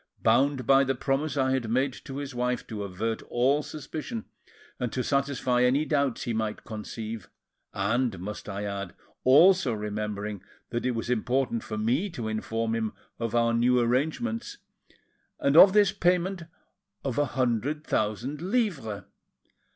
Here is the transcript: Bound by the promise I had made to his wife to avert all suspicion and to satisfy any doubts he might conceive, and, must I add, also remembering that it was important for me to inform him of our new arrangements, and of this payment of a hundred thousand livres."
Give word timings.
Bound 0.23 0.65
by 0.65 0.83
the 0.83 0.95
promise 0.95 1.37
I 1.37 1.51
had 1.51 1.69
made 1.69 1.93
to 2.05 2.17
his 2.17 2.33
wife 2.33 2.65
to 2.65 2.81
avert 2.81 3.21
all 3.29 3.61
suspicion 3.61 4.25
and 4.79 4.91
to 4.93 5.03
satisfy 5.03 5.61
any 5.61 5.85
doubts 5.85 6.23
he 6.23 6.33
might 6.33 6.63
conceive, 6.63 7.29
and, 7.71 8.17
must 8.19 8.49
I 8.49 8.63
add, 8.65 8.95
also 9.23 9.73
remembering 9.73 10.41
that 10.71 10.87
it 10.87 10.95
was 10.95 11.11
important 11.11 11.63
for 11.63 11.77
me 11.77 12.09
to 12.13 12.27
inform 12.27 12.73
him 12.73 12.93
of 13.19 13.35
our 13.35 13.53
new 13.53 13.79
arrangements, 13.79 14.57
and 15.39 15.55
of 15.55 15.71
this 15.73 15.91
payment 15.91 16.45
of 17.03 17.19
a 17.19 17.25
hundred 17.37 17.83
thousand 17.83 18.41
livres." 18.41 19.03